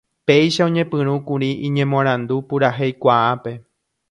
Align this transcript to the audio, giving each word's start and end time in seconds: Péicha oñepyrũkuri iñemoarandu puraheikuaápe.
Péicha 0.27 0.63
oñepyrũkuri 0.69 1.49
iñemoarandu 1.67 2.35
puraheikuaápe. 2.47 3.51